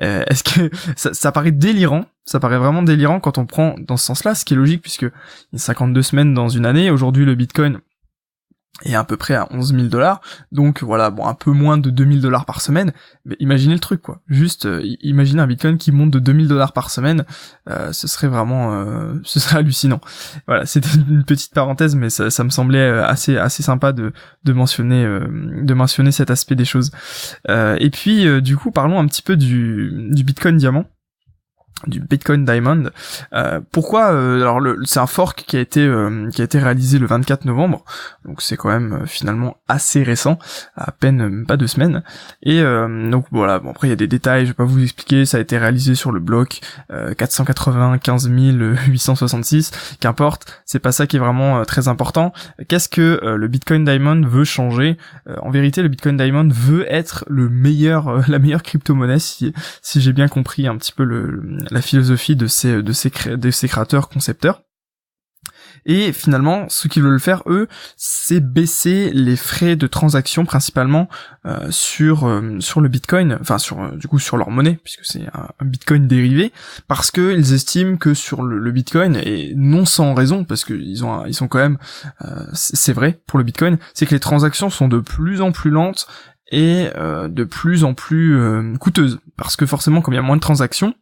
Euh, 0.00 0.24
Est-ce 0.28 0.44
que 0.44 0.70
ça, 0.96 1.12
ça, 1.14 1.32
paraît 1.32 1.52
délirant? 1.52 2.06
Ça 2.24 2.40
paraît 2.40 2.58
vraiment 2.58 2.82
délirant 2.82 3.20
quand 3.20 3.38
on 3.38 3.46
prend 3.46 3.74
dans 3.78 3.96
ce 3.96 4.06
sens-là, 4.06 4.34
ce 4.34 4.44
qui 4.44 4.54
est 4.54 4.56
logique 4.56 4.82
puisque 4.82 5.02
il 5.02 5.54
y 5.54 5.56
a 5.56 5.58
52 5.58 6.02
semaines 6.02 6.34
dans 6.34 6.48
une 6.48 6.66
année. 6.66 6.90
Aujourd'hui, 6.90 7.24
le 7.24 7.34
Bitcoin 7.34 7.80
et 8.84 8.94
à 8.94 9.04
peu 9.04 9.16
près 9.16 9.34
à 9.34 9.46
11 9.50 9.74
000 9.74 9.82
dollars. 9.84 10.20
Donc 10.50 10.82
voilà, 10.82 11.10
bon, 11.10 11.26
un 11.26 11.34
peu 11.34 11.50
moins 11.50 11.78
de 11.78 11.90
2000 11.90 12.20
dollars 12.20 12.46
par 12.46 12.60
semaine. 12.60 12.92
Mais 13.24 13.36
imaginez 13.38 13.74
le 13.74 13.80
truc, 13.80 14.02
quoi. 14.02 14.20
Juste, 14.28 14.66
euh, 14.66 14.82
imaginez 15.02 15.40
un 15.40 15.46
Bitcoin 15.46 15.78
qui 15.78 15.92
monte 15.92 16.10
de 16.10 16.18
2000 16.18 16.48
dollars 16.48 16.72
par 16.72 16.90
semaine. 16.90 17.24
Euh, 17.68 17.92
ce 17.92 18.08
serait 18.08 18.28
vraiment, 18.28 18.72
euh, 18.72 19.14
ce 19.24 19.40
serait 19.40 19.58
hallucinant. 19.58 20.00
Voilà, 20.46 20.66
c'était 20.66 20.88
une 21.08 21.24
petite 21.24 21.54
parenthèse, 21.54 21.94
mais 21.94 22.10
ça, 22.10 22.30
ça, 22.30 22.44
me 22.44 22.50
semblait 22.50 22.88
assez, 22.88 23.36
assez 23.36 23.62
sympa 23.62 23.92
de, 23.92 24.12
mentionner, 24.46 25.04
de 25.04 25.74
mentionner 25.74 26.10
cet 26.10 26.30
aspect 26.30 26.54
des 26.54 26.64
choses. 26.64 26.90
et 27.48 27.90
puis, 27.90 28.42
du 28.42 28.56
coup, 28.56 28.70
parlons 28.70 28.98
un 28.98 29.06
petit 29.06 29.22
peu 29.22 29.36
du 29.36 30.24
Bitcoin 30.24 30.56
diamant 30.56 30.86
du 31.86 32.00
Bitcoin 32.00 32.44
Diamond. 32.44 32.84
Euh, 33.32 33.60
pourquoi 33.70 34.12
euh, 34.12 34.40
Alors 34.40 34.60
c'est 34.84 35.00
un 35.00 35.06
fork 35.06 35.44
qui 35.46 35.56
a 35.56 35.60
été 35.60 35.80
euh, 35.80 36.30
qui 36.30 36.40
a 36.40 36.44
été 36.44 36.58
réalisé 36.58 36.98
le 36.98 37.06
24 37.06 37.44
novembre, 37.44 37.84
donc 38.24 38.42
c'est 38.42 38.56
quand 38.56 38.68
même 38.68 39.00
euh, 39.02 39.06
finalement 39.06 39.56
assez 39.68 40.02
récent, 40.02 40.38
à 40.76 40.92
peine 40.92 41.44
pas 41.46 41.56
deux 41.56 41.66
semaines. 41.66 42.02
Et 42.42 42.62
donc 42.62 43.26
voilà, 43.30 43.58
bon 43.58 43.70
après 43.70 43.88
il 43.88 43.90
y 43.90 43.92
a 43.92 43.96
des 43.96 44.06
détails, 44.06 44.42
je 44.42 44.50
vais 44.50 44.54
pas 44.54 44.64
vous 44.64 44.82
expliquer. 44.82 45.24
Ça 45.24 45.38
a 45.38 45.40
été 45.40 45.58
réalisé 45.58 45.94
sur 45.94 46.12
le 46.12 46.20
bloc 46.20 46.60
495 47.16 48.28
866. 48.28 49.96
Qu'importe, 50.00 50.62
c'est 50.64 50.78
pas 50.78 50.92
ça 50.92 51.06
qui 51.06 51.16
est 51.16 51.18
vraiment 51.18 51.64
très 51.64 51.88
important. 51.88 52.32
Qu'est-ce 52.68 52.88
que 52.88 53.20
le 53.24 53.48
Bitcoin 53.48 53.84
Diamond 53.84 54.22
veut 54.26 54.44
changer? 54.44 54.98
En 55.40 55.50
vérité, 55.50 55.82
le 55.82 55.88
Bitcoin 55.88 56.16
Diamond 56.16 56.48
veut 56.50 56.84
être 56.92 57.24
le 57.28 57.48
meilleur, 57.48 58.22
la 58.28 58.38
meilleure 58.38 58.62
crypto-monnaie 58.62 59.18
si 59.18 59.52
si 59.80 60.00
j'ai 60.00 60.12
bien 60.12 60.28
compris 60.28 60.66
un 60.66 60.76
petit 60.76 60.92
peu 60.92 61.04
le 61.04 61.42
la 61.70 61.82
philosophie 61.82 62.36
de 62.36 62.46
ces, 62.46 62.82
de 62.82 62.92
ces, 62.92 63.68
créateurs 63.68 64.08
concepteurs. 64.08 64.62
Et 65.84 66.12
finalement, 66.12 66.66
ce 66.68 66.86
qu'ils 66.86 67.02
veulent 67.02 67.20
faire, 67.20 67.42
eux, 67.46 67.66
c'est 67.96 68.40
baisser 68.40 69.10
les 69.12 69.36
frais 69.36 69.74
de 69.74 69.86
transaction 69.86 70.44
principalement 70.44 71.08
euh, 71.44 71.68
sur 71.70 72.24
euh, 72.26 72.60
sur 72.60 72.80
le 72.80 72.88
Bitcoin, 72.88 73.36
enfin 73.40 73.58
sur 73.58 73.80
euh, 73.80 73.96
du 73.96 74.06
coup 74.06 74.20
sur 74.20 74.36
leur 74.36 74.50
monnaie, 74.50 74.78
puisque 74.84 75.04
c'est 75.04 75.26
un, 75.34 75.48
Bitcoin 75.64 76.06
dérivé, 76.06 76.52
parce 76.86 77.10
que 77.10 77.36
ils 77.36 77.52
estiment 77.52 77.96
que 77.96 78.14
sur 78.14 78.42
le, 78.42 78.70
Bitcoin 78.70 79.16
et 79.16 79.54
non 79.56 79.84
sans 79.84 80.14
raison, 80.14 80.44
parce 80.44 80.64
que 80.64 80.74
ils 80.74 81.04
ont 81.04 81.26
ils 81.26 81.34
sont 81.34 81.48
quand 81.48 81.58
même, 81.58 81.78
c'est 82.52 82.92
vrai 82.92 83.20
pour 83.26 83.38
le 83.38 83.44
Bitcoin, 83.44 83.78
c'est 83.92 84.06
que 84.06 84.14
les 84.14 84.20
transactions 84.20 84.70
sont 84.70 84.88
de 84.88 84.98
plus 84.98 85.40
en 85.40 85.52
plus 85.52 85.70
lentes 85.70 86.06
et 86.50 86.88
de 86.94 87.44
plus 87.44 87.84
en 87.84 87.92
plus 87.94 88.38
coûteuses, 88.78 89.18
parce 89.36 89.56
que 89.56 89.66
forcément, 89.66 90.00
comme 90.00 90.14
il 90.14 90.16
y 90.16 90.20
a 90.20 90.22
moins 90.22 90.36
de 90.36 90.40
transactions, 90.40 90.94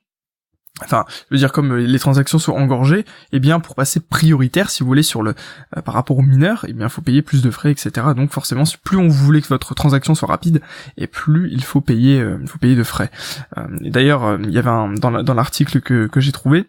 enfin, 0.85 1.05
je 1.09 1.35
veux 1.35 1.39
dire 1.39 1.53
comme 1.53 1.77
les 1.77 1.99
transactions 1.99 2.39
sont 2.39 2.53
engorgées, 2.53 3.05
eh 3.33 3.41
bien 3.41 3.61
pour 3.61 3.75
passer 3.75 4.01
prioritaire, 4.01 4.71
si 4.71 4.83
vous 4.83 4.87
voulez, 4.87 5.03
sur 5.03 5.23
le 5.23 5.35
euh, 5.77 5.83
par 5.83 5.95
rapport 5.95 6.19
aux 6.19 6.23
mineurs, 6.23 6.65
eh 6.69 6.73
bien 6.73 6.89
faut 6.89 7.03
payer 7.03 7.23
plus 7.23 7.43
de 7.43 7.51
frais, 7.51 7.71
etc. 7.71 8.09
Donc 8.17 8.31
forcément, 8.31 8.65
plus 8.85 8.97
on 8.97 9.09
voulait 9.09 9.41
que 9.41 9.49
votre 9.49 9.75
transaction 9.75 10.15
soit 10.15 10.29
rapide, 10.29 10.61
et 10.97 11.07
plus 11.07 11.51
il 11.53 11.65
faut 11.65 11.81
payer, 11.81 12.21
euh, 12.21 12.39
faut 12.47 12.59
payer 12.59 12.77
de 12.77 12.85
frais. 12.85 13.11
Euh, 13.59 13.67
d'ailleurs, 13.81 14.39
il 14.41 14.51
y 14.51 14.59
avait 14.59 14.71
un, 14.71 14.93
dans 14.95 15.35
l'article 15.35 15.81
que, 15.81 16.07
que 16.07 16.21
j'ai 16.21 16.33
trouvé, 16.33 16.67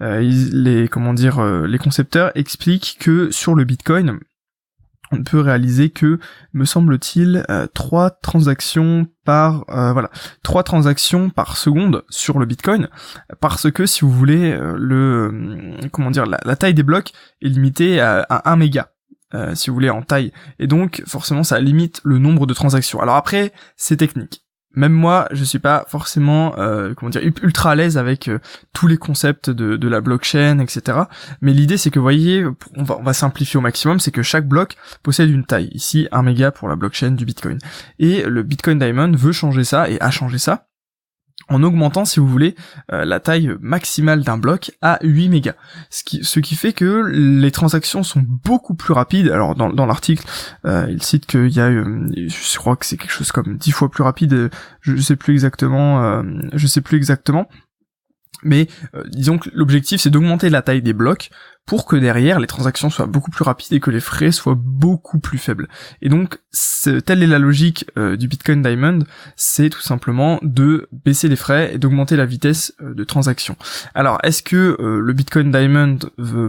les 0.00 0.88
comment 0.88 1.12
dire, 1.12 1.42
les 1.42 1.78
concepteurs 1.78 2.30
expliquent 2.36 2.98
que 3.00 3.32
sur 3.32 3.56
le 3.56 3.64
Bitcoin, 3.64 4.20
on 5.12 5.22
peut 5.22 5.40
réaliser 5.40 5.90
que, 5.90 6.18
me 6.52 6.64
semble-t-il, 6.64 7.44
euh, 7.50 7.66
trois 7.66 8.10
transactions 8.10 9.06
par 9.24 9.64
euh, 9.70 9.92
voilà 9.92 10.10
trois 10.42 10.62
transactions 10.62 11.30
par 11.30 11.56
seconde 11.56 12.04
sur 12.08 12.38
le 12.38 12.46
Bitcoin, 12.46 12.88
parce 13.40 13.70
que 13.70 13.86
si 13.86 14.00
vous 14.00 14.10
voulez 14.10 14.52
euh, 14.52 14.76
le 14.78 15.88
comment 15.92 16.10
dire 16.10 16.26
la, 16.26 16.56
taille 16.56 16.74
des 16.74 16.82
blocs 16.82 17.12
est 17.42 17.48
limitée 17.48 18.00
à, 18.00 18.20
à 18.28 18.50
1 18.52 18.56
méga. 18.56 18.92
si 19.54 19.68
vous 19.68 19.74
voulez 19.74 19.90
en 19.90 20.02
taille 20.02 20.32
et 20.58 20.66
donc 20.66 21.02
forcément 21.06 21.44
ça 21.44 21.60
limite 21.60 22.00
le 22.04 22.18
nombre 22.18 22.46
de 22.46 22.54
transactions 22.54 23.00
alors 23.00 23.16
après 23.16 23.52
c'est 23.76 23.98
technique 23.98 24.47
même 24.74 24.92
moi, 24.92 25.26
je 25.32 25.44
suis 25.44 25.58
pas 25.58 25.84
forcément, 25.88 26.58
euh, 26.58 26.94
comment 26.94 27.10
dire, 27.10 27.22
ultra 27.42 27.72
à 27.72 27.74
l'aise 27.74 27.98
avec 27.98 28.28
euh, 28.28 28.38
tous 28.72 28.86
les 28.86 28.96
concepts 28.96 29.50
de, 29.50 29.88
la 29.88 30.00
blockchain, 30.00 30.58
etc. 30.58 30.98
Mais 31.40 31.52
l'idée, 31.52 31.78
c'est 31.78 31.90
que, 31.90 31.98
voyez, 31.98 32.44
on 32.76 32.82
va, 32.82 32.98
on 32.98 33.02
va 33.02 33.12
simplifier 33.12 33.58
au 33.58 33.62
maximum, 33.62 33.98
c'est 34.00 34.10
que 34.10 34.22
chaque 34.22 34.46
bloc 34.46 34.76
possède 35.02 35.30
une 35.30 35.44
taille. 35.44 35.70
Ici, 35.72 36.08
un 36.12 36.22
méga 36.22 36.50
pour 36.50 36.68
la 36.68 36.76
blockchain 36.76 37.12
du 37.12 37.24
Bitcoin. 37.24 37.58
Et 37.98 38.22
le 38.22 38.42
Bitcoin 38.42 38.78
Diamond 38.78 39.12
veut 39.12 39.32
changer 39.32 39.64
ça 39.64 39.88
et 39.88 40.00
a 40.00 40.10
changé 40.10 40.38
ça 40.38 40.67
en 41.48 41.62
augmentant, 41.62 42.04
si 42.04 42.20
vous 42.20 42.28
voulez, 42.28 42.54
euh, 42.92 43.04
la 43.04 43.20
taille 43.20 43.54
maximale 43.60 44.22
d'un 44.22 44.36
bloc 44.36 44.72
à 44.82 44.98
8 45.02 45.28
mégas. 45.28 45.54
Ce 45.90 46.02
qui, 46.40 46.54
fait 46.56 46.72
que 46.72 47.06
les 47.06 47.50
transactions 47.50 48.02
sont 48.02 48.22
beaucoup 48.26 48.74
plus 48.74 48.92
rapides. 48.92 49.30
Alors 49.30 49.54
dans, 49.54 49.70
dans 49.70 49.86
l'article, 49.86 50.24
euh, 50.66 50.86
il 50.90 51.02
cite 51.02 51.26
qu'il 51.26 51.48
y 51.48 51.60
a, 51.60 51.68
euh, 51.68 52.08
je 52.14 52.58
crois 52.58 52.76
que 52.76 52.84
c'est 52.84 52.96
quelque 52.96 53.12
chose 53.12 53.32
comme 53.32 53.56
10 53.56 53.70
fois 53.72 53.90
plus 53.90 54.02
rapide, 54.02 54.50
je 54.80 54.96
sais 54.96 55.16
plus 55.16 55.32
exactement, 55.34 56.22
je 56.52 56.66
sais 56.66 56.80
plus 56.80 56.96
exactement, 56.96 57.48
mais 58.42 58.68
euh, 58.94 59.02
disons 59.08 59.38
que 59.38 59.50
l'objectif 59.52 60.00
c'est 60.00 60.10
d'augmenter 60.10 60.50
la 60.50 60.62
taille 60.62 60.82
des 60.82 60.92
blocs 60.92 61.30
pour 61.66 61.84
que 61.84 61.96
derrière 61.96 62.40
les 62.40 62.46
transactions 62.46 62.88
soient 62.88 63.06
beaucoup 63.06 63.30
plus 63.30 63.42
rapides 63.42 63.74
et 63.74 63.80
que 63.80 63.90
les 63.90 64.00
frais 64.00 64.32
soient 64.32 64.58
beaucoup 64.58 65.18
plus 65.18 65.38
faibles. 65.38 65.68
Et 66.00 66.08
donc 66.08 66.38
telle 67.04 67.22
est 67.22 67.26
la 67.26 67.38
logique 67.38 67.84
euh, 67.98 68.16
du 68.16 68.26
Bitcoin 68.28 68.62
Diamond, 68.62 69.00
c'est 69.36 69.68
tout 69.68 69.82
simplement 69.82 70.38
de 70.42 70.88
baisser 71.04 71.28
les 71.28 71.36
frais 71.36 71.74
et 71.74 71.78
d'augmenter 71.78 72.16
la 72.16 72.24
vitesse 72.24 72.72
euh, 72.80 72.94
de 72.94 73.04
transaction. 73.04 73.56
Alors 73.94 74.18
est-ce 74.22 74.42
que 74.42 74.76
le 74.78 75.12
Bitcoin 75.12 75.50
Diamond 75.50 75.98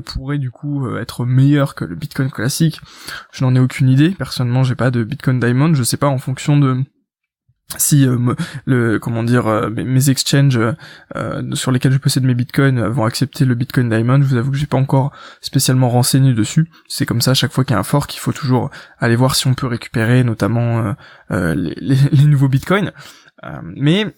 pourrait 0.06 0.38
du 0.38 0.52
coup 0.52 0.88
être 0.96 1.26
meilleur 1.26 1.76
que 1.76 1.84
le 1.84 1.96
Bitcoin 1.96 2.30
classique? 2.30 2.80
Je 3.32 3.44
n'en 3.44 3.56
ai 3.56 3.60
aucune 3.60 3.90
idée. 3.90 4.12
Personnellement, 4.12 4.64
j'ai 4.64 4.76
pas 4.76 4.92
de 4.92 5.04
Bitcoin 5.04 5.40
Diamond. 5.40 5.74
Je 5.74 5.84
sais 5.84 5.98
pas 5.98 6.08
en 6.08 6.18
fonction 6.18 6.58
de 6.58 6.84
si 7.78 8.06
euh, 8.06 8.18
le 8.66 9.00
comment 9.00 9.24
dire 9.24 9.48
euh, 9.48 9.70
mes 9.70 10.10
exchanges 10.10 10.60
euh, 11.16 11.56
sur 11.56 11.72
lesquels 11.72 11.92
je 11.92 11.98
possède 11.98 12.24
mes 12.24 12.34
bitcoins 12.34 12.82
vont 12.88 13.06
accepter 13.06 13.46
le 13.46 13.56
bitcoin 13.56 13.90
diamond. 13.90 14.22
Je 14.22 14.28
vous 14.28 14.36
avoue 14.36 14.52
que 14.52 14.58
j'ai 14.58 14.66
pas 14.66 14.78
encore 14.78 15.12
spécialement 15.42 15.90
renseigné 15.90 16.34
dessus. 16.34 16.70
C'est 16.88 17.06
comme 17.06 17.22
ça 17.22 17.32
à 17.32 17.36
chaque 17.36 17.52
fois 17.52 17.64
qu'il 17.64 17.74
y 17.74 17.78
a 17.78 17.80
un 17.80 17.84
fork 17.84 18.14
il 18.16 18.20
faut 18.20 18.32
toujours 18.34 18.72
aller 19.00 19.16
voir 19.16 19.36
si 19.36 19.48
on 19.48 19.54
peut 19.54 19.68
récupérer 19.68 20.24
notamment 20.24 20.96
les, 21.30 21.76
les, 22.12 22.26
nouveaux 22.26 22.50
bitcoins. 22.50 22.92
Mais 23.64 24.14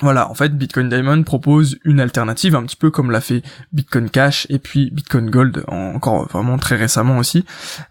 voilà, 0.00 0.30
en 0.30 0.34
fait, 0.34 0.56
Bitcoin 0.56 0.88
Diamond 0.88 1.22
propose 1.22 1.78
une 1.84 2.00
alternative, 2.00 2.56
un 2.56 2.62
petit 2.64 2.76
peu 2.76 2.90
comme 2.90 3.10
l'a 3.10 3.20
fait 3.20 3.42
Bitcoin 3.72 4.08
Cash 4.08 4.46
et 4.48 4.58
puis 4.58 4.90
Bitcoin 4.90 5.28
Gold, 5.28 5.64
encore 5.68 6.26
vraiment 6.28 6.56
très 6.56 6.76
récemment 6.76 7.18
aussi. 7.18 7.44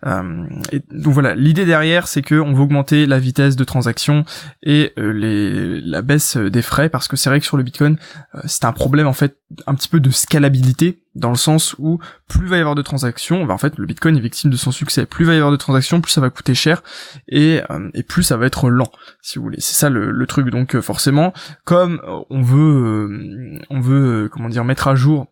Euh, 0.08 0.46
donc 0.92 1.14
voilà, 1.14 1.36
l'idée 1.36 1.66
derrière, 1.66 2.08
c'est 2.08 2.24
que 2.24 2.36
on 2.36 2.54
veut 2.54 2.64
augmenter 2.64 3.06
la 3.06 3.20
vitesse 3.20 3.56
de 3.56 3.64
transaction 3.64 4.26
et 4.64 4.94
euh, 4.98 5.80
la 5.86 6.02
baisse 6.02 6.38
des 6.38 6.64
frais, 6.64 6.90
parce 6.90 7.08
que 7.08 7.16
c'est 7.16 7.30
vrai 7.30 7.40
que 7.40 7.46
sur 7.46 7.56
le 7.56 7.64
Bitcoin, 7.64 7.98
euh, 8.36 8.40
c'est 8.46 8.66
un 8.66 8.74
problème 8.74 9.08
en 9.08 9.14
fait 9.14 9.38
un 9.68 9.76
petit 9.76 9.88
peu 9.88 10.00
de 10.00 10.10
scalabilité 10.10 11.01
dans 11.16 11.30
le 11.30 11.36
sens 11.36 11.76
où 11.78 12.00
plus 12.28 12.48
va 12.48 12.58
y 12.58 12.60
avoir 12.60 12.76
de 12.76 12.82
transactions, 12.82 13.46
ben 13.46 13.54
en 13.54 13.58
fait 13.58 13.78
le 13.78 13.86
Bitcoin 13.86 14.18
est 14.18 14.22
victime 14.22 14.50
de 14.50 14.56
son 14.56 14.72
succès. 14.72 15.06
Plus 15.06 15.26
va 15.26 15.34
y 15.34 15.38
avoir 15.38 15.52
de 15.52 15.58
transactions, 15.58 16.02
plus 16.02 16.12
ça 16.12 16.22
va 16.22 16.30
coûter 16.30 16.54
cher 16.54 16.84
et, 17.28 17.62
euh, 17.70 17.90
et 17.94 18.04
plus 18.04 18.24
ça 18.24 18.38
va 18.38 18.46
être 18.46 18.70
lent, 18.70 18.92
si 19.22 19.38
vous 19.38 19.44
voulez. 19.44 19.60
C'est 19.60 19.76
ça 19.76 19.90
le, 19.90 20.26
truc. 20.26 20.50
Donc 20.50 20.76
euh, 20.76 20.82
forcément, 20.82 21.34
comme 21.66 22.02
on 22.30 22.42
veut, 22.42 23.60
euh, 23.60 23.60
on 23.70 23.82
veut 23.82 24.30
comment 24.32 24.50
dire 24.50 24.64
mettre 24.64 24.88
à 24.88 24.96
jour 24.96 25.28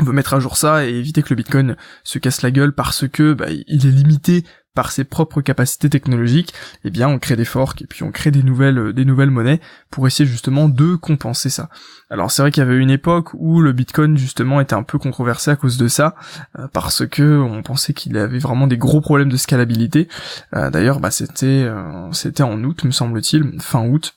on 0.00 0.04
veut 0.04 0.12
mettre 0.12 0.34
à 0.34 0.40
jour 0.40 0.56
ça 0.56 0.86
et 0.86 0.90
éviter 0.90 1.22
que 1.22 1.30
le 1.30 1.36
Bitcoin 1.36 1.76
se 2.04 2.18
casse 2.18 2.42
la 2.42 2.50
gueule 2.50 2.74
parce 2.74 3.08
que 3.08 3.32
bah, 3.32 3.46
il 3.50 3.86
est 3.86 3.90
limité 3.90 4.44
par 4.76 4.92
ses 4.92 5.04
propres 5.04 5.40
capacités 5.40 5.88
technologiques, 5.88 6.54
eh 6.84 6.90
bien 6.90 7.08
on 7.08 7.18
crée 7.18 7.34
des 7.34 7.46
forks 7.46 7.82
et 7.82 7.86
puis 7.86 8.04
on 8.04 8.12
crée 8.12 8.30
des 8.30 8.42
nouvelles 8.42 8.78
euh, 8.78 8.92
des 8.92 9.06
nouvelles 9.06 9.30
monnaies 9.30 9.60
pour 9.90 10.06
essayer 10.06 10.28
justement 10.28 10.68
de 10.68 10.94
compenser 10.94 11.48
ça. 11.48 11.70
Alors 12.10 12.30
c'est 12.30 12.42
vrai 12.42 12.52
qu'il 12.52 12.62
y 12.62 12.66
avait 12.66 12.76
une 12.76 12.90
époque 12.90 13.30
où 13.32 13.60
le 13.62 13.72
Bitcoin 13.72 14.18
justement 14.18 14.60
était 14.60 14.74
un 14.74 14.82
peu 14.82 14.98
controversé 14.98 15.50
à 15.50 15.56
cause 15.56 15.78
de 15.78 15.88
ça 15.88 16.14
euh, 16.58 16.68
parce 16.72 17.06
que 17.06 17.38
on 17.40 17.62
pensait 17.62 17.94
qu'il 17.94 18.18
avait 18.18 18.38
vraiment 18.38 18.66
des 18.66 18.76
gros 18.76 19.00
problèmes 19.00 19.30
de 19.30 19.38
scalabilité. 19.38 20.08
Euh, 20.54 20.70
d'ailleurs 20.70 21.00
bah 21.00 21.10
c'était 21.10 21.66
c'était 22.12 22.42
en 22.42 22.62
août 22.62 22.84
me 22.84 22.90
semble-t-il, 22.90 23.58
fin 23.60 23.82
août. 23.88 24.15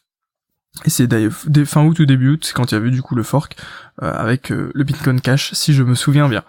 Et 0.85 0.89
c'est 0.89 1.07
fin 1.65 1.83
août 1.83 1.99
ou 1.99 2.05
début 2.05 2.29
août, 2.29 2.43
c'est 2.45 2.53
quand 2.53 2.71
il 2.71 2.75
y 2.75 2.77
avait 2.77 2.91
du 2.91 3.01
coup 3.01 3.15
le 3.15 3.23
fork 3.23 3.55
avec 4.01 4.49
le 4.49 4.83
Bitcoin 4.83 5.19
Cash, 5.19 5.53
si 5.53 5.73
je 5.73 5.83
me 5.83 5.93
souviens 5.93 6.29
bien. 6.29 6.43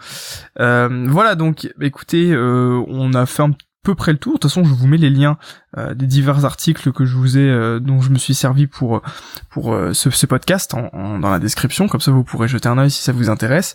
voilà 0.56 1.34
donc, 1.34 1.68
écoutez, 1.80 2.36
on 2.36 3.12
a 3.14 3.26
fait 3.26 3.42
un 3.42 3.52
peu 3.82 3.94
près 3.94 4.12
le 4.12 4.18
tour. 4.18 4.34
De 4.34 4.38
toute 4.38 4.50
façon, 4.50 4.64
je 4.64 4.74
vous 4.74 4.86
mets 4.86 4.96
les 4.96 5.10
liens 5.10 5.38
euh, 5.78 5.94
des 5.94 6.06
divers 6.06 6.44
articles 6.44 6.92
que 6.92 7.04
je 7.04 7.16
vous 7.16 7.38
ai, 7.38 7.48
euh, 7.48 7.80
dont 7.80 8.00
je 8.00 8.10
me 8.10 8.18
suis 8.18 8.34
servi 8.34 8.66
pour 8.66 9.02
pour 9.48 9.72
euh, 9.72 9.92
ce, 9.94 10.26
podcast 10.26 10.74
dans 10.74 11.30
la 11.30 11.38
description. 11.38 11.88
Comme 11.88 12.00
ça, 12.00 12.10
vous 12.10 12.24
pourrez 12.24 12.48
jeter 12.48 12.68
un 12.68 12.78
œil 12.78 12.90
si 12.90 13.02
ça 13.02 13.12
vous 13.12 13.30
intéresse. 13.30 13.74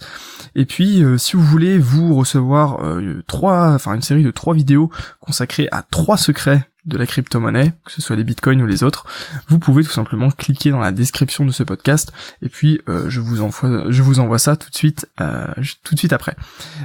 Et 0.56 0.66
puis, 0.66 1.04
si 1.18 1.36
vous 1.36 1.44
voulez 1.44 1.78
vous 1.78 2.16
recevoir 2.16 2.80
trois, 3.28 3.72
enfin 3.74 3.94
une 3.94 4.02
série 4.02 4.24
de 4.24 4.32
trois 4.32 4.54
vidéos 4.54 4.90
consacrées 5.20 5.68
à 5.72 5.82
trois 5.82 6.18
secrets 6.18 6.70
de 6.86 6.98
la 6.98 7.06
crypto-monnaie, 7.06 7.74
que 7.86 7.92
ce 7.92 8.01
soit 8.01 8.15
les 8.15 8.24
bitcoins 8.24 8.62
ou 8.62 8.68
les 8.68 8.84
autres, 8.84 9.06
vous 9.48 9.60
pouvez 9.60 9.84
tout 9.84 9.92
simplement 9.92 10.30
cliquer 10.30 10.72
dans 10.72 10.80
la 10.80 10.92
description 10.92 11.46
de 11.46 11.51
ce 11.51 11.63
podcast 11.63 12.13
et 12.42 12.50
puis 12.50 12.80
euh, 12.89 13.10
je 13.10 13.20
vous 13.20 13.42
envoie 13.42 13.86
je 13.89 14.01
vous 14.01 14.20
envoie 14.20 14.39
ça 14.39 14.56
tout 14.56 14.70
de 14.70 14.75
suite 14.75 15.08
euh, 15.22 15.48
tout 15.84 15.96
de 15.96 16.00
suite 16.00 16.13
après. 16.13 16.36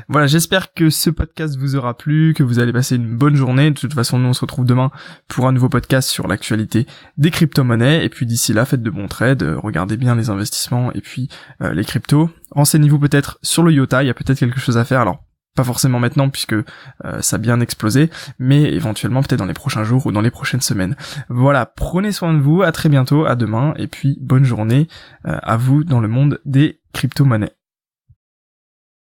Voilà, 0.09 0.27
j'espère 0.27 0.73
que 0.73 0.91
ce 0.91 1.11
podcast 1.11 1.57
vous 1.59 1.77
aura 1.77 1.97
plu, 1.97 2.35
que 2.35 2.43
vous 2.43 2.59
allez 2.59 2.73
passer 2.73 2.97
une 2.97 3.17
bonne 3.17 3.37
journée. 3.37 3.71
De 3.71 3.79
toute 3.79 3.95
façon, 3.95 4.19
nous 4.19 4.29
on 4.29 4.33
se 4.33 4.41
retrouve 4.41 4.65
demain 4.65 4.91
pour 5.29 5.47
un 5.47 5.53
nouveau 5.53 5.69
podcast 5.69 6.09
sur 6.09 6.27
l'actualité 6.27 6.87
des 7.19 7.31
crypto-monnaies 7.31 8.05
et 8.05 8.09
puis 8.09 8.27
d'ici 8.27 8.53
là, 8.53 8.65
faites 8.65 8.83
de 8.83 8.91
bons 8.91 9.09
trades, 9.09 9.43
regardez 9.63 9.97
bien 9.97 10.15
les 10.15 10.31
investissements 10.31 10.93
et 10.93 11.01
puis 11.01 11.29
euh, 11.63 11.73
les 11.73 11.85
cryptos. 11.85 12.31
Renseignez-vous 12.53 12.99
peut-être 12.99 13.39
sur 13.43 13.63
le 13.63 13.73
IOTA, 13.73 14.03
il 14.03 14.07
y 14.07 14.11
a 14.11 14.15
peut-être 14.15 14.39
quelque 14.39 14.61
chose 14.61 14.79
à 14.79 14.85
faire. 14.85 15.01
Alors 15.01 15.23
pas 15.55 15.65
forcément 15.65 15.99
maintenant 15.99 16.29
puisque 16.29 16.53
euh, 16.55 16.65
ça 17.21 17.37
a 17.37 17.39
bien 17.39 17.61
explosé, 17.61 18.11
mais 18.39 18.63
éventuellement 18.63 19.23
peut-être 19.23 19.39
dans 19.39 19.47
les 19.47 19.55
prochains 19.55 19.85
jours 19.85 20.07
ou 20.07 20.13
dans 20.13 20.21
les 20.21 20.31
prochaines 20.31 20.61
semaines. 20.61 20.97
Voilà, 21.29 21.67
prenez 21.67 22.13
soin 22.13 22.35
de 22.35 22.41
vous, 22.41 22.63
à 22.63 22.73
très 22.73 22.89
bientôt, 22.89 23.25
à 23.27 23.37
demain, 23.37 23.75
et 23.77 23.87
puis 23.87 24.19
bonne 24.21 24.45
journée 24.45 24.89
euh, 25.27 25.39
à 25.43 25.57
vous 25.57 25.85
dans 25.85 26.01
le 26.01 26.09
monde 26.09 26.41
des 26.45 26.81
crypto-monnaies. 26.93 27.60